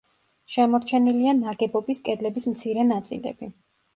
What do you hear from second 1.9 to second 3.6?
კედლების მცირე ნაწილები.